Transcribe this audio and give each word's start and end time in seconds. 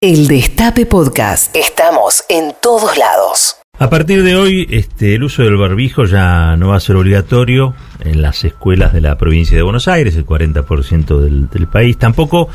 El 0.00 0.28
Destape 0.28 0.86
Podcast. 0.86 1.56
Estamos 1.56 2.22
en 2.28 2.52
todos 2.62 2.96
lados. 2.96 3.56
A 3.80 3.90
partir 3.90 4.22
de 4.22 4.36
hoy, 4.36 4.64
este, 4.70 5.16
el 5.16 5.24
uso 5.24 5.42
del 5.42 5.56
barbijo 5.56 6.04
ya 6.04 6.56
no 6.56 6.68
va 6.68 6.76
a 6.76 6.80
ser 6.80 6.94
obligatorio 6.94 7.74
en 7.98 8.22
las 8.22 8.44
escuelas 8.44 8.92
de 8.92 9.00
la 9.00 9.18
provincia 9.18 9.56
de 9.56 9.64
Buenos 9.64 9.88
Aires, 9.88 10.14
el 10.14 10.24
40% 10.24 11.18
del, 11.18 11.50
del 11.50 11.66
país, 11.66 11.98
tampoco 11.98 12.48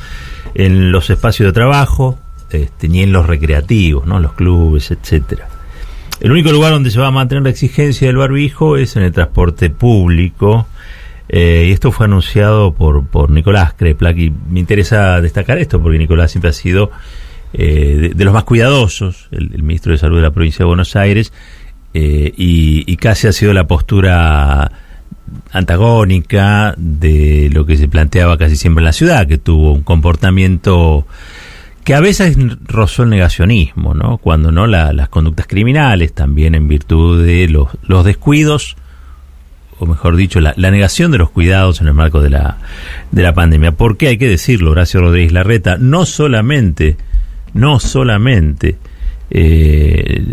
en 0.55 0.93
los 0.93 1.09
espacios 1.09 1.47
de 1.47 1.51
trabajo, 1.51 2.17
este, 2.49 2.87
ni 2.87 3.03
en 3.03 3.11
los 3.11 3.27
recreativos, 3.27 4.05
¿no? 4.05 4.21
los 4.21 4.31
clubes, 4.35 4.91
etcétera. 4.91 5.49
El 6.21 6.31
único 6.31 6.49
lugar 6.49 6.71
donde 6.71 6.91
se 6.91 6.99
va 7.01 7.07
a 7.07 7.11
mantener 7.11 7.43
la 7.43 7.49
exigencia 7.49 8.07
del 8.07 8.15
barbijo 8.15 8.77
es 8.77 8.95
en 8.95 9.03
el 9.03 9.11
transporte 9.11 9.69
público. 9.69 10.65
Eh, 11.27 11.65
y 11.67 11.71
esto 11.73 11.91
fue 11.91 12.05
anunciado 12.05 12.73
por, 12.73 13.05
por 13.05 13.29
Nicolás 13.29 13.73
Kreplak 13.73 14.17
y 14.17 14.33
me 14.49 14.61
interesa 14.61 15.19
destacar 15.19 15.57
esto 15.57 15.81
porque 15.81 15.97
Nicolás 15.97 16.31
siempre 16.31 16.49
ha 16.49 16.53
sido 16.53 16.91
eh, 17.53 18.11
de, 18.15 18.25
los 18.25 18.33
más 18.33 18.43
cuidadosos, 18.45 19.27
el, 19.31 19.61
ministro 19.61 19.91
de 19.91 19.99
Salud 19.99 20.17
de 20.17 20.23
la 20.23 20.31
provincia 20.31 20.59
de 20.59 20.67
Buenos 20.67 20.95
Aires, 20.95 21.31
eh, 21.93 22.33
y, 22.35 22.95
casi 22.97 23.27
ha 23.27 23.31
sido 23.31 23.53
la 23.53 23.67
postura 23.67 24.71
antagónica 25.51 26.73
de 26.77 27.49
lo 27.53 27.65
que 27.65 27.77
se 27.77 27.87
planteaba 27.87 28.37
casi 28.37 28.55
siempre 28.55 28.81
en 28.81 28.85
la 28.85 28.93
ciudad, 28.93 29.27
que 29.27 29.37
tuvo 29.37 29.73
un 29.73 29.83
comportamiento 29.83 31.05
que 31.83 31.93
a 31.93 31.99
veces 31.99 32.37
rozó 32.65 33.03
el 33.03 33.09
negacionismo, 33.09 33.93
¿no? 33.93 34.17
Cuando 34.17 34.51
no 34.51 34.65
las 34.65 35.09
conductas 35.09 35.45
criminales, 35.45 36.13
también 36.13 36.55
en 36.55 36.67
virtud 36.67 37.23
de 37.23 37.47
los, 37.49 37.67
los 37.83 38.05
descuidos, 38.05 38.77
o 39.79 39.85
mejor 39.85 40.15
dicho, 40.15 40.39
la, 40.39 40.53
la, 40.55 40.71
negación 40.71 41.11
de 41.11 41.17
los 41.17 41.29
cuidados 41.29 41.81
en 41.81 41.87
el 41.87 41.93
marco 41.93 42.21
de 42.21 42.29
la, 42.29 42.57
de 43.11 43.21
la 43.21 43.33
pandemia. 43.33 43.73
Porque 43.73 44.07
hay 44.07 44.17
que 44.17 44.29
decirlo, 44.29 44.71
Horacio 44.71 45.01
Rodríguez 45.01 45.33
Larreta, 45.33 45.77
no 45.77 46.05
solamente 46.05 46.95
no 47.53 47.79
solamente 47.79 48.77
eh, 49.29 50.23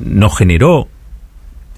no 0.00 0.30
generó 0.30 0.88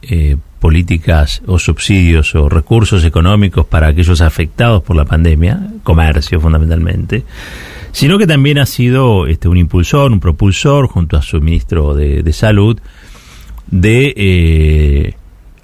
eh, 0.02 0.36
políticas 0.58 1.42
o 1.46 1.58
subsidios 1.58 2.34
o 2.34 2.48
recursos 2.48 3.04
económicos 3.04 3.66
para 3.66 3.88
aquellos 3.88 4.20
afectados 4.20 4.82
por 4.82 4.94
la 4.94 5.06
pandemia, 5.06 5.58
comercio 5.82 6.38
fundamentalmente, 6.38 7.24
sino 7.92 8.18
que 8.18 8.26
también 8.26 8.58
ha 8.58 8.66
sido 8.66 9.26
este, 9.26 9.48
un 9.48 9.56
impulsor, 9.56 10.12
un 10.12 10.20
propulsor, 10.20 10.86
junto 10.86 11.16
a 11.16 11.22
su 11.22 11.40
ministro 11.40 11.94
de, 11.94 12.32
Salud, 12.32 12.78
de 13.70 14.14
eh, 14.16 15.14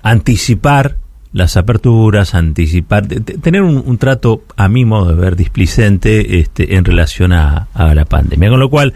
anticipar 0.03 0.97
las 1.37 1.56
aperturas, 1.59 2.34
anticipar, 2.34 3.06
tener 3.06 3.61
un, 3.61 3.98
trato, 3.98 4.42
a 4.56 4.70
mi 4.70 4.87
modo 4.87 5.15
de 5.15 5.20
ver, 5.20 5.37
displicente 5.37 6.41
este, 6.41 6.77
en 6.77 6.84
relación 6.87 7.34
a, 7.34 7.69
la 7.75 8.06
pandemia. 8.06 8.48
Con 8.48 8.59
lo 8.59 8.70
cual, 8.70 8.95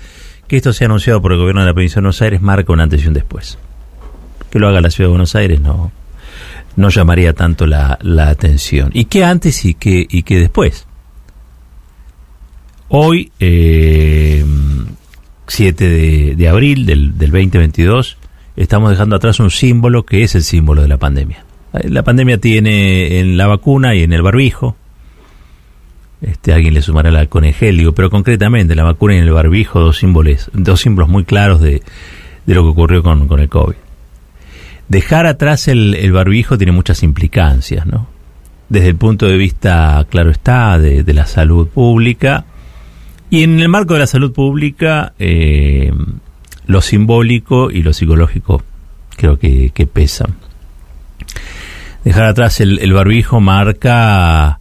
que 0.49 0.57
esto 0.57 0.73
sea 0.73 0.87
anunciado 0.87 1.21
por 1.21 1.33
el 1.33 1.39
gobierno 1.39 1.61
de 1.61 1.67
la 1.67 1.75
provincia 1.75 1.97
de 1.97 2.01
Buenos 2.01 2.23
Aires 2.23 2.41
marca 2.41 2.73
un 2.73 2.81
antes 2.81 3.05
y 3.05 3.09
un 3.09 3.13
después. 3.13 3.59
Que 4.51 4.59
lo 4.59 4.69
haga 4.69 4.81
la 4.81 4.91
ciudad 4.91 5.09
de 5.09 5.11
Buenos 5.11 5.35
Aires 5.35 5.61
no, 5.61 5.93
no 6.77 6.89
llamaría 6.89 7.35
tanto 7.35 7.67
la, 7.67 7.99
atención. 8.27 8.89
¿Y 8.95 9.05
qué 9.05 9.23
antes 9.23 9.63
y 9.67 9.75
qué, 9.75 10.07
y 10.09 10.23
qué 10.23 10.39
después? 10.39 10.87
Hoy, 12.89 13.33
7 13.39 14.45
eh, 15.59 16.35
de, 16.37 16.49
abril 16.49 16.87
del, 16.87 17.19
del 17.19 17.31
2022, 17.33 18.17
estamos 18.57 18.89
dejando 18.89 19.17
atrás 19.17 19.41
un 19.41 19.51
símbolo 19.51 20.07
que 20.07 20.23
es 20.23 20.35
el 20.35 20.43
símbolo 20.43 20.81
de 20.81 20.89
la 20.89 20.97
pandemia 20.97 21.45
la 21.73 22.03
pandemia 22.03 22.39
tiene 22.39 23.21
en 23.21 23.37
la 23.37 23.47
vacuna 23.47 23.95
y 23.95 24.03
en 24.03 24.13
el 24.13 24.23
barbijo. 24.23 24.77
Este, 26.21 26.53
alguien 26.53 26.75
le 26.75 26.83
sumará 26.83 27.09
el 27.09 27.17
alcohol 27.17 27.55
pero 27.95 28.11
concretamente 28.11 28.75
la 28.75 28.85
vacuna 28.85 29.15
y 29.15 29.19
el 29.19 29.31
barbijo, 29.31 29.81
dos 29.81 29.99
símbolos, 29.99 30.51
dos 30.53 30.81
símbolos 30.81 31.09
muy 31.09 31.25
claros 31.25 31.61
de, 31.61 31.83
lo 32.47 32.63
que 32.63 32.69
ocurrió 32.69 33.03
con, 33.03 33.27
el 33.39 33.49
COVID. 33.49 33.77
Dejar 34.89 35.27
atrás 35.27 35.69
el, 35.69 36.13
barbijo 36.13 36.59
tiene 36.59 36.73
muchas 36.73 37.03
implicancias, 37.03 37.87
¿no? 37.87 38.09
Desde 38.69 38.89
el 38.89 38.97
punto 38.97 39.27
de 39.27 39.37
vista, 39.37 40.05
claro 40.11 40.31
está, 40.31 40.79
de, 40.79 41.05
la 41.15 41.27
salud 41.27 41.69
pública. 41.69 42.45
Y 43.31 43.45
en 43.45 43.61
el 43.61 43.69
marco 43.69 43.95
de 43.95 44.01
la 44.01 44.07
salud 44.07 44.33
pública, 44.33 45.13
eh, 45.19 45.93
lo 46.67 46.81
simbólico 46.81 47.71
y 47.71 47.83
lo 47.83 47.93
psicológico 47.93 48.63
creo 49.17 49.39
que 49.39 49.89
pesan 49.93 50.35
dejar 52.05 52.25
atrás 52.25 52.61
el, 52.61 52.93
barbijo 52.93 53.41
marca 53.41 54.61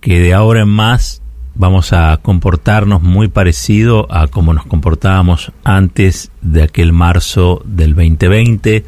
que 0.00 0.20
de 0.20 0.34
ahora 0.34 0.62
en 0.62 0.68
más 0.68 1.22
vamos 1.54 1.92
a 1.92 2.18
comportarnos 2.22 3.02
muy 3.02 3.28
parecido 3.28 4.06
a 4.10 4.28
como 4.28 4.52
nos 4.52 4.66
comportábamos 4.66 5.52
antes 5.64 6.30
de 6.42 6.62
aquel 6.62 6.92
marzo 6.92 7.62
del 7.64 7.94
2020, 7.94 8.84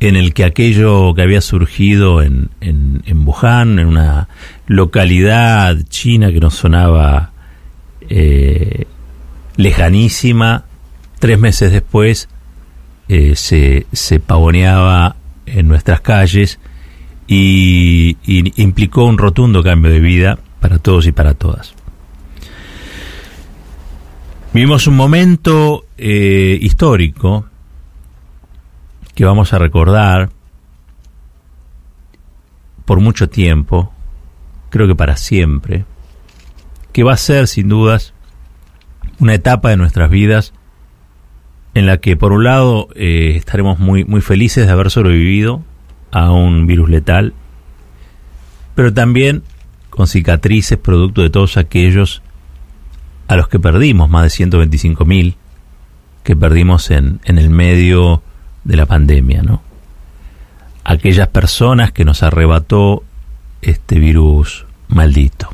en 0.00 0.16
el 0.16 0.32
que 0.32 0.44
aquello 0.44 1.14
que 1.14 1.22
había 1.22 1.40
surgido 1.40 2.22
en, 2.22 2.50
en, 2.60 3.26
Wuhan, 3.26 3.78
en 3.78 3.86
una 3.86 4.28
localidad 4.66 5.76
china 5.88 6.32
que 6.32 6.40
nos 6.40 6.54
sonaba 6.54 7.32
eh, 8.08 8.86
lejanísima, 9.56 10.64
tres 11.18 11.38
meses 11.38 11.72
después 11.72 12.28
eh, 13.08 13.34
se, 13.36 13.86
se 13.92 14.20
pavoneaba 14.20 15.16
en 15.54 15.68
nuestras 15.68 16.00
calles 16.00 16.58
y, 17.26 18.16
implicó 18.56 19.04
un 19.04 19.18
rotundo 19.18 19.62
cambio 19.62 19.90
de 19.90 20.00
vida 20.00 20.38
para 20.60 20.78
todos 20.78 21.06
y 21.06 21.12
para 21.12 21.34
todas. 21.34 21.74
Vivimos 24.52 24.86
un 24.86 24.96
momento 24.96 25.84
eh, 25.98 26.58
histórico 26.60 27.46
que 29.14 29.24
vamos 29.24 29.52
a 29.52 29.58
recordar 29.58 30.30
por 32.84 33.00
mucho 33.00 33.28
tiempo, 33.28 33.92
creo 34.70 34.86
que 34.86 34.94
para 34.94 35.16
siempre, 35.16 35.84
que 36.92 37.04
va 37.04 37.12
a 37.12 37.18
ser 37.18 37.46
sin 37.46 37.68
dudas 37.68 38.14
una 39.18 39.34
etapa 39.34 39.68
de 39.68 39.76
nuestras 39.76 40.10
vidas 40.10 40.54
en 41.78 41.86
la 41.86 41.98
que 41.98 42.16
por 42.16 42.32
un 42.32 42.42
lado 42.42 42.88
eh, 42.96 43.34
estaremos 43.36 43.78
muy, 43.78 44.04
muy 44.04 44.20
felices 44.20 44.66
de 44.66 44.72
haber 44.72 44.90
sobrevivido 44.90 45.62
a 46.10 46.32
un 46.32 46.66
virus 46.66 46.90
letal, 46.90 47.34
pero 48.74 48.92
también 48.92 49.44
con 49.88 50.08
cicatrices 50.08 50.76
producto 50.76 51.22
de 51.22 51.30
todos 51.30 51.56
aquellos 51.56 52.22
a 53.28 53.36
los 53.36 53.48
que 53.48 53.60
perdimos, 53.60 54.10
más 54.10 54.24
de 54.24 54.30
125 54.30 55.04
mil, 55.04 55.36
que 56.24 56.34
perdimos 56.34 56.90
en, 56.90 57.20
en 57.24 57.38
el 57.38 57.48
medio 57.48 58.22
de 58.64 58.76
la 58.76 58.86
pandemia, 58.86 59.42
¿no? 59.42 59.62
Aquellas 60.82 61.28
personas 61.28 61.92
que 61.92 62.04
nos 62.04 62.24
arrebató 62.24 63.04
este 63.62 64.00
virus 64.00 64.66
maldito. 64.88 65.50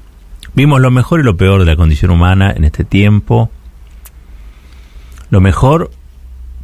Vimos 0.54 0.80
lo 0.80 0.91
mejor 0.91 1.20
y 1.20 1.22
lo 1.24 1.36
peor 1.36 1.60
de 1.60 1.66
la 1.66 1.76
condición 1.76 2.12
humana 2.12 2.50
en 2.56 2.64
este 2.64 2.84
tiempo. 2.84 3.50
Lo 5.28 5.41
mejor 5.41 5.91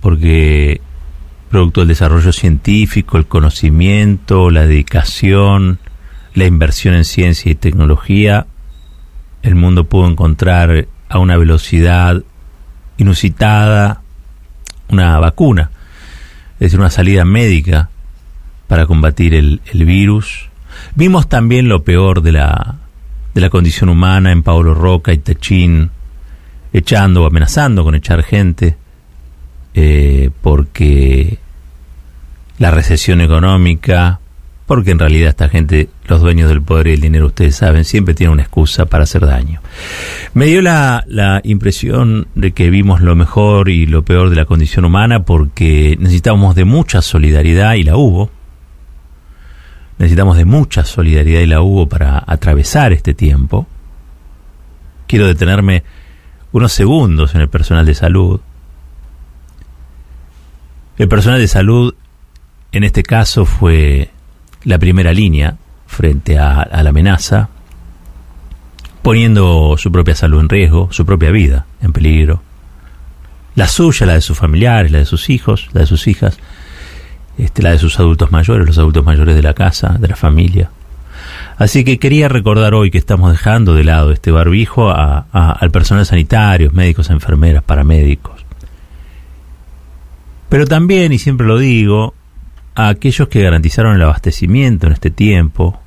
porque 0.00 0.80
producto 1.50 1.80
del 1.80 1.88
desarrollo 1.88 2.32
científico, 2.32 3.18
el 3.18 3.26
conocimiento, 3.26 4.50
la 4.50 4.66
dedicación, 4.66 5.78
la 6.34 6.46
inversión 6.46 6.94
en 6.94 7.04
ciencia 7.04 7.50
y 7.50 7.56
tecnología, 7.56 8.46
el 9.42 9.56
mundo 9.56 9.84
pudo 9.84 10.08
encontrar 10.08 10.86
a 11.08 11.18
una 11.18 11.36
velocidad 11.36 12.22
inusitada 12.98 14.02
una 14.88 15.18
vacuna, 15.18 15.70
es 16.54 16.58
decir, 16.60 16.80
una 16.80 16.90
salida 16.90 17.24
médica 17.24 17.90
para 18.66 18.86
combatir 18.86 19.34
el, 19.34 19.60
virus. 19.72 20.48
Vimos 20.94 21.28
también 21.28 21.68
lo 21.68 21.82
peor 21.82 22.22
de 22.22 22.32
la, 22.32 22.76
de 23.34 23.40
la 23.40 23.50
condición 23.50 23.88
humana 23.88 24.32
en 24.32 24.42
Paulo 24.42 24.74
Roca 24.74 25.12
y 25.12 25.18
Techín, 25.18 25.90
echando 26.72 27.22
o 27.24 27.26
amenazando 27.26 27.82
con 27.82 27.94
echar 27.94 28.22
gente 28.22 28.76
eh, 29.74 30.30
porque 30.42 31.38
la 32.58 32.70
recesión 32.70 33.20
económica, 33.20 34.20
porque 34.66 34.92
en 34.92 34.98
realidad 34.98 35.30
esta 35.30 35.48
gente, 35.48 35.88
los 36.06 36.20
dueños 36.20 36.48
del 36.48 36.62
poder 36.62 36.88
y 36.88 36.92
el 36.92 37.00
dinero, 37.00 37.26
ustedes 37.26 37.56
saben, 37.56 37.84
siempre 37.84 38.14
tienen 38.14 38.34
una 38.34 38.42
excusa 38.42 38.86
para 38.86 39.04
hacer 39.04 39.26
daño. 39.26 39.60
Me 40.34 40.46
dio 40.46 40.62
la, 40.62 41.04
la 41.08 41.40
impresión 41.42 42.28
de 42.34 42.52
que 42.52 42.70
vimos 42.70 43.00
lo 43.00 43.16
mejor 43.16 43.68
y 43.68 43.86
lo 43.86 44.04
peor 44.04 44.30
de 44.30 44.36
la 44.36 44.44
condición 44.44 44.84
humana 44.84 45.24
porque 45.24 45.96
necesitábamos 45.98 46.54
de 46.54 46.64
mucha 46.64 47.02
solidaridad 47.02 47.74
y 47.74 47.82
la 47.82 47.96
hubo. 47.96 48.30
Necesitamos 49.98 50.36
de 50.36 50.44
mucha 50.44 50.84
solidaridad 50.84 51.40
y 51.40 51.46
la 51.46 51.62
hubo 51.62 51.88
para 51.88 52.22
atravesar 52.26 52.92
este 52.92 53.12
tiempo. 53.12 53.66
Quiero 55.06 55.26
detenerme 55.26 55.82
unos 56.52 56.72
segundos 56.72 57.34
en 57.34 57.40
el 57.40 57.48
personal 57.48 57.86
de 57.86 57.94
salud, 57.94 58.40
el 60.98 61.08
personal 61.08 61.40
de 61.40 61.48
salud, 61.48 61.94
en 62.72 62.84
este 62.84 63.02
caso, 63.02 63.44
fue 63.44 64.10
la 64.64 64.78
primera 64.78 65.12
línea 65.12 65.56
frente 65.86 66.38
a, 66.38 66.68
la 66.82 66.90
amenaza, 66.90 67.48
poniendo 69.02 69.76
su 69.78 69.90
propia 69.90 70.14
salud 70.14 70.40
en 70.40 70.48
riesgo, 70.48 70.88
su 70.92 71.04
propia 71.04 71.30
vida 71.30 71.66
en 71.82 71.92
peligro, 71.92 72.42
la 73.54 73.66
suya, 73.66 74.06
la 74.06 74.14
de 74.14 74.20
sus 74.20 74.38
familiares, 74.38 74.92
la 74.92 74.98
de 74.98 75.06
sus 75.06 75.30
hijos, 75.30 75.68
la 75.72 75.80
de 75.80 75.86
sus 75.86 76.06
hijas, 76.06 76.38
este, 77.38 77.62
la 77.62 77.70
de 77.70 77.78
sus 77.78 77.98
adultos 77.98 78.30
mayores, 78.30 78.66
los 78.66 78.78
adultos 78.78 79.04
mayores 79.04 79.34
de 79.34 79.42
la 79.42 79.54
casa, 79.54 79.96
de 79.98 80.08
la 80.08 80.16
familia. 80.16 80.70
Así 81.58 81.84
que 81.84 81.98
quería 81.98 82.28
recordar 82.28 82.74
hoy 82.74 82.90
que 82.90 82.98
estamos 82.98 83.32
dejando 83.32 83.74
de 83.74 83.84
lado 83.84 84.12
este 84.12 84.30
barbijo 84.30 84.90
a, 84.90 85.26
al 85.32 85.70
personal 85.70 86.06
sanitario, 86.06 86.70
médicos, 86.72 87.10
enfermeras, 87.10 87.62
paramédicos. 87.62 88.39
Pero 90.50 90.66
también, 90.66 91.12
y 91.12 91.18
siempre 91.18 91.46
lo 91.46 91.56
digo, 91.56 92.12
a 92.74 92.88
aquellos 92.88 93.28
que 93.28 93.42
garantizaron 93.42 93.96
el 93.96 94.02
abastecimiento 94.02 94.86
en 94.86 94.92
este 94.92 95.10
tiempo, 95.10 95.80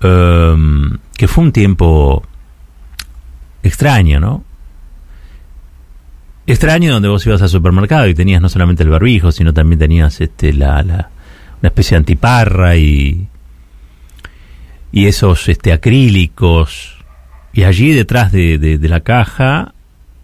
em, 0.00 0.96
que 1.16 1.28
fue 1.28 1.44
un 1.44 1.52
tiempo 1.52 2.22
extraño, 3.62 4.20
¿no? 4.20 4.44
Extraño 6.46 6.94
donde 6.94 7.08
vos 7.08 7.26
ibas 7.26 7.42
al 7.42 7.50
supermercado 7.50 8.08
y 8.08 8.14
tenías 8.14 8.40
no 8.40 8.48
solamente 8.48 8.82
el 8.82 8.88
barbijo, 8.88 9.32
sino 9.32 9.52
también 9.52 9.78
tenías 9.78 10.20
este, 10.22 10.54
la, 10.54 10.82
la 10.82 11.10
una 11.60 11.68
especie 11.68 11.90
de 11.90 11.98
antiparra 11.98 12.76
y, 12.76 13.28
y 14.92 15.06
esos 15.06 15.48
este, 15.48 15.72
acrílicos. 15.72 16.96
Y 17.52 17.64
allí 17.64 17.92
detrás 17.92 18.30
de, 18.32 18.58
de, 18.58 18.88
la 18.88 19.00
caja 19.00 19.74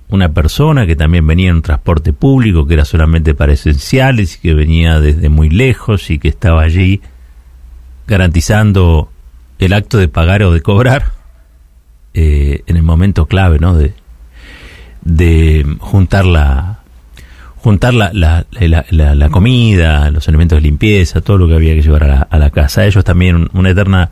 una 0.09 0.33
persona 0.33 0.87
que 0.87 0.97
también 0.97 1.27
venía 1.27 1.51
en 1.51 1.57
un 1.57 1.63
transporte 1.63 2.13
público, 2.13 2.67
que 2.67 2.75
era 2.75 2.85
solamente 2.85 3.35
para 3.35 3.53
esenciales 3.53 4.37
y 4.37 4.41
que 4.41 4.55
venía 4.55 5.01
desde 5.01 5.29
muy 5.29 5.51
lejos 5.51 6.11
y 6.11 6.19
que 6.19 6.29
estaba 6.29 6.63
allí 6.63 7.01
garantizando 8.07 9.11
el 9.59 9.73
acto 9.73 9.99
de 9.99 10.09
pagar 10.09 10.43
o 10.43 10.53
de 10.53 10.61
cobrar 10.61 11.13
eh, 12.13 12.63
en 12.67 12.77
el 12.77 12.83
momento 12.83 13.27
clave, 13.27 13.59
¿no? 13.59 13.75
De, 13.75 13.95
de 15.03 15.67
juntar 15.81 16.27
la, 16.27 16.81
juntar 17.57 17.95
la, 17.95 18.11
la, 18.13 18.45
la, 18.91 19.29
comida, 19.31 20.11
los 20.11 20.29
elementos 20.29 20.59
de 20.59 20.63
limpieza, 20.63 21.23
todo 21.23 21.39
lo 21.39 21.49
que 21.49 21.55
había 21.55 21.75
que 21.75 21.83
llevar 21.83 22.05
a 22.05 22.07
la, 22.07 22.29
a 22.31 22.39
la 22.39 22.51
casa. 22.51 22.83
A 22.83 22.87
ellos 22.87 23.05
también 23.05 23.49
una 23.53 23.71
eterna 23.71 24.11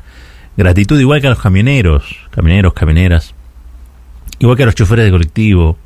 gratitud, 0.56 0.98
igual 0.98 1.20
que 1.20 1.26
a 1.26 1.30
los 1.30 1.38
camioneros, 1.38 2.16
camioneros, 2.30 2.72
camioneras, 2.72 3.34
igual 4.42 4.56
que 4.56 4.64
a 4.64 4.66
los 4.66 4.74
choferes 4.74 5.04
de 5.04 5.12
colectivo, 5.12 5.78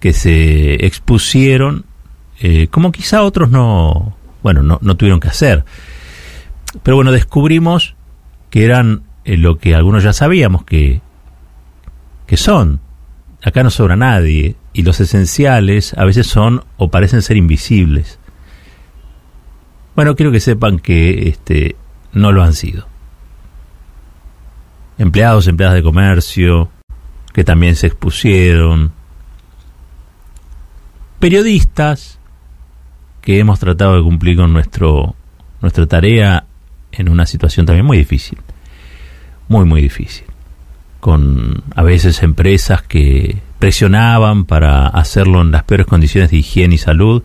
que 0.00 0.14
se 0.14 0.86
expusieron, 0.86 1.84
eh, 2.40 2.68
como 2.68 2.90
quizá 2.92 3.22
otros 3.22 3.50
no, 3.50 4.16
bueno, 4.42 4.62
no, 4.62 4.96
tuvieron 4.96 5.20
que 5.20 5.28
hacer. 5.28 5.64
Pero 6.82 6.96
bueno, 6.96 7.12
descubrimos 7.12 7.94
que 8.48 8.64
eran 8.64 9.02
eh, 9.26 9.36
lo 9.36 9.58
que 9.58 9.74
algunos 9.74 10.02
ya 10.02 10.14
sabíamos 10.14 10.64
que, 10.64 11.02
que 12.26 12.38
son. 12.38 12.80
Acá 13.44 13.62
no 13.62 13.70
sobra 13.70 13.96
nadie 13.96 14.56
y 14.72 14.82
los 14.82 14.98
esenciales 15.00 15.92
a 15.98 16.06
veces 16.06 16.26
son 16.26 16.64
o 16.78 16.90
parecen 16.90 17.20
ser 17.20 17.36
invisibles. 17.36 18.18
Bueno, 19.94 20.16
quiero 20.16 20.32
que 20.32 20.40
sepan 20.40 20.78
que 20.78 21.28
este, 21.28 21.76
no 22.14 22.32
lo 22.32 22.42
han 22.42 22.54
sido. 22.54 22.86
Empleados, 24.96 25.48
empleadas 25.48 25.74
de 25.74 25.82
comercio, 25.82 26.70
que 27.32 27.44
también 27.44 27.76
se 27.76 27.86
expusieron. 27.86 28.92
Periodistas, 31.18 32.18
que 33.20 33.38
hemos 33.38 33.58
tratado 33.60 33.96
de 33.96 34.02
cumplir 34.02 34.36
con 34.36 34.52
nuestro, 34.52 35.14
nuestra 35.60 35.86
tarea 35.86 36.44
en 36.90 37.08
una 37.08 37.26
situación 37.26 37.66
también 37.66 37.86
muy 37.86 37.96
difícil. 37.96 38.38
Muy, 39.48 39.64
muy 39.64 39.80
difícil. 39.80 40.26
Con 41.00 41.62
a 41.74 41.82
veces 41.82 42.22
empresas 42.22 42.82
que 42.82 43.40
presionaban 43.58 44.44
para 44.44 44.86
hacerlo 44.86 45.40
en 45.40 45.52
las 45.52 45.64
peores 45.64 45.86
condiciones 45.86 46.30
de 46.30 46.38
higiene 46.38 46.74
y 46.74 46.78
salud, 46.78 47.22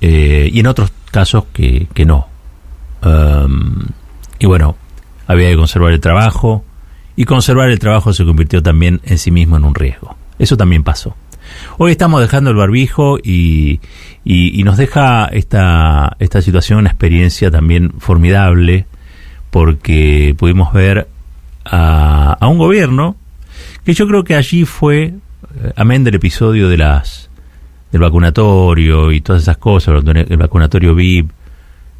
eh, 0.00 0.48
y 0.52 0.60
en 0.60 0.66
otros 0.66 0.92
casos 1.10 1.44
que, 1.52 1.88
que 1.94 2.04
no. 2.04 2.28
Um, 3.02 3.86
y 4.38 4.46
bueno, 4.46 4.76
había 5.26 5.48
que 5.48 5.56
conservar 5.56 5.92
el 5.92 6.00
trabajo, 6.00 6.64
y 7.16 7.24
conservar 7.24 7.70
el 7.70 7.78
trabajo 7.78 8.12
se 8.12 8.24
convirtió 8.24 8.62
también 8.62 9.00
en 9.04 9.18
sí 9.18 9.30
mismo 9.30 9.56
en 9.56 9.64
un 9.64 9.74
riesgo. 9.74 10.16
Eso 10.38 10.56
también 10.56 10.82
pasó. 10.82 11.16
Hoy 11.78 11.92
estamos 11.92 12.20
dejando 12.20 12.50
el 12.50 12.56
barbijo 12.56 13.18
y, 13.18 13.80
y, 14.24 14.62
nos 14.62 14.76
deja 14.76 15.26
esta, 15.26 16.16
esta 16.18 16.42
situación 16.42 16.78
una 16.78 16.90
experiencia 16.90 17.50
también 17.50 17.92
formidable 17.98 18.86
porque 19.50 20.34
pudimos 20.38 20.72
ver 20.72 21.08
a, 21.64 22.36
a 22.40 22.46
un 22.46 22.58
gobierno 22.58 23.16
que 23.84 23.94
yo 23.94 24.06
creo 24.06 24.22
que 24.24 24.36
allí 24.36 24.64
fue, 24.64 25.02
eh, 25.02 25.72
amén 25.76 26.04
del 26.04 26.14
episodio 26.14 26.68
de 26.68 26.76
las 26.76 27.30
del 27.90 28.00
vacunatorio 28.00 29.10
y 29.10 29.20
todas 29.20 29.42
esas 29.42 29.56
cosas, 29.56 30.02
el 30.06 30.36
vacunatorio 30.36 30.94
VIP, 30.94 31.30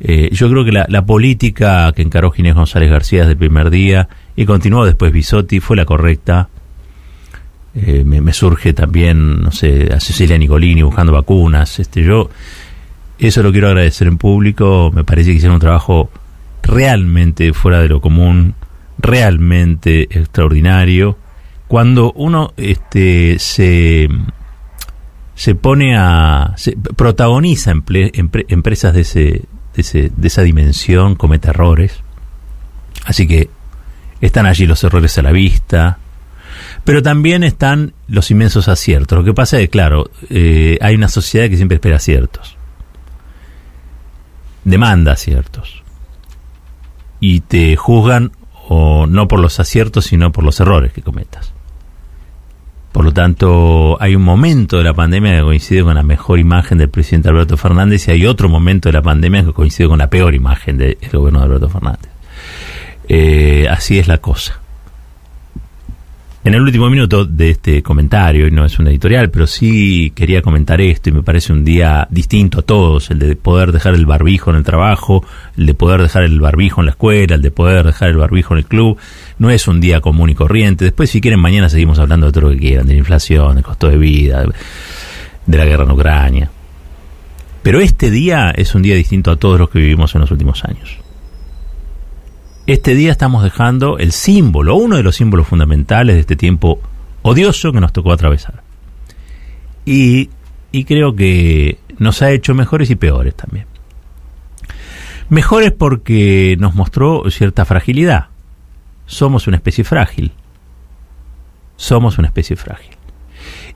eh, 0.00 0.31
yo 0.32 0.49
creo 0.50 0.64
que 0.64 0.73
la, 0.73 1.06
política 1.06 1.93
que 1.93 2.02
encaró 2.02 2.31
Ginés 2.31 2.55
González 2.55 2.91
García 2.91 3.20
desde 3.20 3.32
el 3.32 3.38
primer 3.38 3.70
día 3.70 4.08
y 4.35 4.47
continuó 4.47 4.85
después 4.85 5.12
Bisotti 5.12 5.61
fue 5.61 5.76
la 5.76 5.85
correcta. 5.85 6.49
Eh, 7.75 8.02
me, 8.05 8.32
surge 8.32 8.73
también, 8.73 9.43
no 9.43 9.52
sé, 9.52 9.93
a 9.93 10.00
Cecilia 10.00 10.38
Nicolini 10.38 10.82
buscando 10.82 11.12
vacunas. 11.12 11.79
Este, 11.79 12.02
yo 12.02 12.31
eso 13.19 13.43
lo 13.43 13.52
quiero 13.52 13.69
agradecer 13.69 14.08
en 14.08 14.19
público. 14.19 14.91
Me 14.94 15.05
parece 15.05 15.31
que 15.31 15.37
hicieron 15.37 15.55
un 15.55 15.61
trabajo 15.61 16.11
realmente 16.62 17.52
fuera 17.52 17.81
de 17.81 17.88
lo 17.88 18.00
común, 18.00 18.55
realmente 18.99 20.02
extraordinario 20.11 21.17
cuando 21.70 22.11
uno 22.17 22.52
este, 22.56 23.38
se, 23.38 24.08
se 25.37 25.55
pone 25.55 25.97
a. 25.97 26.52
Se 26.56 26.76
protagoniza 26.97 27.70
empresas 27.70 28.93
de, 28.93 29.00
ese, 29.02 29.43
de, 29.75 29.83
ese, 29.83 30.11
de 30.15 30.29
esa 30.29 30.43
dimensión, 30.43 31.15
comete 31.15 31.49
errores. 31.49 32.03
Así 33.05 33.27
que 33.27 33.51
están 34.21 34.47
allí 34.47 34.67
los 34.67 34.83
errores 34.85 35.17
a 35.19 35.23
la 35.23 35.33
vista, 35.33 35.99
pero 36.85 37.03
también 37.03 37.45
están 37.45 37.95
los 38.09 38.31
inmensos 38.31 38.69
aciertos. 38.69 39.19
Lo 39.19 39.25
que 39.25 39.35
pasa 39.35 39.57
es 39.59 39.65
que, 39.65 39.71
claro, 39.71 40.11
eh, 40.29 40.79
hay 40.81 40.95
una 40.95 41.09
sociedad 41.09 41.49
que 41.49 41.57
siempre 41.57 41.77
espera 41.77 41.97
aciertos, 41.97 42.57
demanda 44.65 45.13
aciertos, 45.13 45.83
y 47.21 47.41
te 47.41 47.77
juzgan 47.77 48.33
o 48.69 49.07
no 49.07 49.29
por 49.29 49.41
los 49.41 49.61
aciertos, 49.61 50.07
sino 50.07 50.33
por 50.33 50.45
los 50.45 50.61
errores 50.61 50.93
que 50.93 51.03
cometas. 51.03 51.53
Por 52.93 53.05
lo 53.05 53.13
tanto, 53.13 53.97
hay 54.00 54.17
un 54.17 54.23
momento 54.23 54.79
de 54.79 54.85
la 54.85 54.95
pandemia 54.95 55.37
que 55.37 55.43
coincide 55.43 55.83
con 55.83 55.95
la 55.95 56.03
mejor 56.03 56.38
imagen 56.38 56.79
del 56.79 56.88
presidente 56.88 57.29
Alberto 57.29 57.57
Fernández 57.57 58.09
y 58.09 58.11
hay 58.11 58.26
otro 58.26 58.49
momento 58.49 58.88
de 58.88 58.95
la 58.95 59.03
pandemia 59.03 59.45
que 59.45 59.53
coincide 59.53 59.88
con 59.88 59.99
la 59.99 60.11
peor 60.11 60.35
imagen 60.35 60.76
del 60.76 60.97
gobierno 61.12 61.38
de 61.38 61.45
Alberto 61.45 61.69
Fernández. 61.69 62.11
Eh, 63.09 63.67
así 63.69 63.99
es 63.99 64.09
la 64.09 64.19
cosa. 64.19 64.60
En 66.42 66.54
el 66.54 66.62
último 66.62 66.88
minuto 66.88 67.26
de 67.26 67.50
este 67.50 67.82
comentario, 67.82 68.47
y 68.47 68.50
no 68.50 68.64
es 68.64 68.78
un 68.78 68.87
editorial, 68.87 69.30
pero 69.30 69.47
sí 69.47 70.11
quería 70.14 70.40
comentar 70.40 70.80
esto 70.80 71.11
y 71.11 71.12
me 71.12 71.23
parece 71.23 71.52
un 71.52 71.66
día 71.66 72.09
distinto 72.11 72.61
a 72.61 72.62
todos, 72.62 73.11
el 73.11 73.18
de 73.18 73.37
poder 73.37 73.73
dejar 73.73 73.92
el 73.92 74.06
barbijo 74.06 74.49
en 74.49 74.56
el 74.56 74.64
trabajo, 74.64 75.23
el 75.59 75.66
de 75.66 75.75
poder 75.75 76.00
dejar 76.00 76.23
el 76.23 76.40
barbijo 76.40 76.80
en 76.80 76.87
la 76.87 76.92
escuela, 76.92 77.35
el 77.35 77.42
de 77.42 77.50
poder 77.50 77.85
dejar 77.85 78.09
el 78.09 78.16
barbijo 78.16 78.54
en 78.54 78.59
el 78.59 78.64
club. 78.64 78.97
No 79.38 79.50
es 79.50 79.68
un 79.68 79.82
día 79.82 80.00
común 80.00 80.30
y 80.30 80.35
corriente. 80.35 80.87
Después, 80.87 81.11
si 81.11 81.20
quieren, 81.20 81.40
mañana 81.40 81.68
seguimos 81.68 81.99
hablando 81.99 82.25
de 82.25 82.32
todo 82.32 82.49
lo 82.49 82.54
que 82.54 82.59
quieran, 82.59 82.87
de 82.87 82.94
la 82.94 83.00
inflación, 83.00 83.56
del 83.56 83.64
costo 83.64 83.90
de 83.90 83.99
vida, 83.99 84.42
de 85.44 85.59
la 85.59 85.64
guerra 85.66 85.85
en 85.85 85.90
Ucrania. 85.90 86.50
Pero 87.62 87.80
este 87.80 88.11
día 88.11 88.50
es 88.56 88.75
un 88.75 88.80
día 88.80 88.94
distinto 88.94 89.30
a 89.30 89.37
todos 89.37 89.59
los 89.59 89.68
que 89.68 89.78
vivimos 89.78 90.14
en 90.14 90.23
los 90.23 90.30
últimos 90.30 90.64
años 90.64 91.00
este 92.73 92.95
día 92.95 93.11
estamos 93.11 93.43
dejando 93.43 93.99
el 93.99 94.12
símbolo, 94.12 94.77
uno 94.77 94.97
de 94.97 95.03
los 95.03 95.17
símbolos 95.17 95.49
fundamentales 95.49 96.15
de 96.15 96.21
este 96.21 96.37
tiempo 96.37 96.81
odioso 97.23 97.73
que 97.73 97.81
nos 97.81 97.93
tocó 97.93 98.12
atravesar. 98.12 98.62
Y, 99.85 100.31
creo 100.87 101.17
que 101.17 101.79
nos 101.99 102.23
ha 102.23 102.31
hecho 102.31 102.55
mejores 102.55 102.89
y 102.91 102.95
peores 102.95 103.35
también. 103.35 103.67
Mejores 105.29 105.73
porque 105.73 106.57
nos 106.61 106.77
mostró 106.77 107.29
cierta 107.31 107.65
fragilidad. 107.65 108.29
Somos 109.07 109.49
una 109.49 109.57
especie 109.57 109.83
frágil. 109.83 110.33
Somos 111.75 112.19
una 112.19 112.29
especie 112.29 112.55
frágil. 112.55 112.97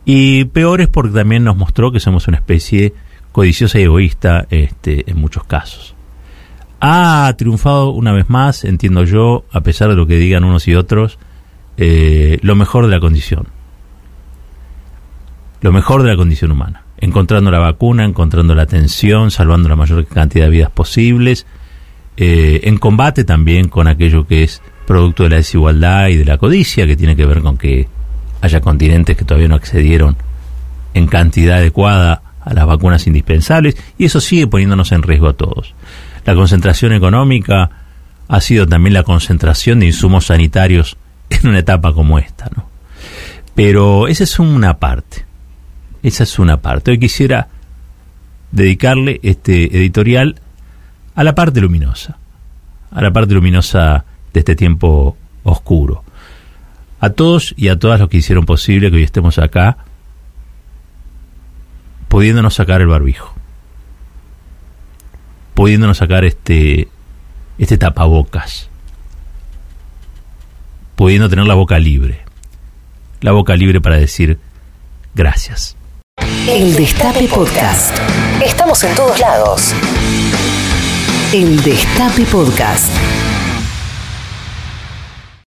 Y 0.05 0.45
peores 0.45 0.87
porque 0.87 1.13
también 1.13 1.43
nos 1.43 1.57
mostró 1.57 1.91
que 1.91 1.99
somos 1.99 2.29
una 2.29 2.37
especie 2.37 2.95
codiciosa 3.33 3.81
y 3.81 3.83
egoísta 3.83 4.47
este, 4.51 5.11
en 5.11 5.19
muchos 5.19 5.43
casos 5.45 5.94
ha 6.87 7.35
triunfado 7.39 7.91
una 7.91 8.13
vez 8.13 8.29
más, 8.29 8.65
entiendo 8.65 9.05
yo, 9.05 9.45
a 9.53 9.63
pesar 9.63 9.89
de 9.89 9.97
lo 9.97 10.07
que 10.07 10.17
digan 10.17 10.45
unos 10.45 10.69
y 10.69 10.75
otros, 10.75 11.19
eh, 11.79 12.39
lo 12.43 12.57
mejor 12.57 12.85
de 12.85 12.91
la 12.91 13.01
condición. 13.01 13.47
Lo 15.63 15.73
mejor 15.73 16.03
de 16.03 16.11
la 16.11 16.17
condición 16.17 16.51
humana. 16.51 16.83
Encontrando 16.99 17.51
la 17.51 17.59
vacuna, 17.59 18.05
encontrando 18.05 18.55
la 18.55 18.65
atención, 18.65 19.31
salvando 19.31 19.67
la 19.71 19.77
mayor 19.77 20.05
cantidad 20.05 20.45
de 20.45 20.51
vidas 20.51 20.71
posibles, 20.71 21.47
eh, 22.19 22.61
en 22.65 22.77
combate 22.77 23.25
también 23.25 23.69
con 23.69 23.89
aquello 23.89 24.27
que 24.27 24.43
es 24.43 24.61
producto 24.87 25.23
de 25.23 25.31
la 25.31 25.37
desigualdad 25.37 26.09
y 26.09 26.17
de 26.17 26.27
la 26.27 26.37
codicia, 26.37 26.87
que 26.87 26.99
tiene 26.99 27.17
que 27.17 27.25
ver 27.25 27.41
con 27.41 27.57
que 27.57 27.89
haya 28.43 28.61
continentes 28.61 29.17
que 29.17 29.25
todavía 29.25 29.49
no 29.49 29.55
accedieron 29.55 30.17
en 30.93 31.07
cantidad 31.07 31.57
adecuada 31.57 32.21
a 32.43 32.53
las 32.53 32.67
vacunas 32.67 33.07
indispensables 33.07 33.75
y 33.97 34.05
eso 34.05 34.21
sigue 34.21 34.47
poniéndonos 34.47 34.93
en 34.93 35.03
riesgo 35.03 35.29
a 35.29 35.33
todos. 35.33 35.75
La 36.25 36.35
concentración 36.35 36.93
económica 36.93 37.71
ha 38.29 38.41
sido 38.41 38.67
también 38.67 38.95
la 38.95 39.03
concentración 39.03 39.81
de 39.81 39.87
insumos 39.87 40.27
sanitarios 40.27 40.97
en 41.31 41.49
una 41.49 41.59
etapa 41.59 41.93
como 41.93 42.19
esta, 42.19 42.51
¿no? 42.57 42.69
Pero 43.55 44.09
esa 44.09 44.25
es 44.25 44.39
una 44.39 44.79
parte. 44.79 45.25
Esa 46.03 46.25
es 46.25 46.39
una 46.39 46.59
parte. 46.59 46.91
Hoy 46.91 46.99
quisiera 46.99 47.49
dedicarle 48.51 49.21
este 49.23 49.77
editorial 49.77 50.41
a 51.15 51.25
la 51.25 51.35
parte 51.35 51.61
luminosa, 51.61 52.19
a 52.91 53.01
la 53.01 53.13
parte 53.13 53.35
luminosa 53.35 54.05
de 54.33 54.41
este 54.41 54.57
tiempo 54.57 55.17
oscuro. 55.45 56.05
A 57.01 57.11
todos 57.11 57.55
y 57.57 57.69
a 57.69 57.79
todas 57.79 58.01
los 58.01 58.09
que 58.09 58.19
hicieron 58.19 58.45
posible 58.47 58.91
que 58.91 58.97
hoy 58.97 59.03
estemos 59.03 59.39
acá, 59.39 59.79
pudiéndonos 62.09 62.55
sacar 62.55 62.81
el 62.81 62.89
barbijo, 62.89 63.34
pudiéndonos 65.55 65.99
sacar 65.99 66.25
este, 66.25 66.89
este 67.59 67.79
tapabocas, 67.79 68.69
pudiendo 70.97 71.29
tener 71.29 71.47
la 71.47 71.55
boca 71.55 71.79
libre, 71.79 72.21
la 73.21 73.33
boca 73.33 73.57
libre 73.57 73.81
para 73.81 73.97
decir 73.97 74.39
gracias. 75.15 75.77
El 76.49 76.75
Destape 76.75 77.27
Podcast. 77.29 77.97
Estamos 78.45 78.83
en 78.85 78.95
todos 78.95 79.19
lados. 79.19 79.73
El 81.33 81.63
Destape 81.63 82.25
Podcast. 82.27 82.91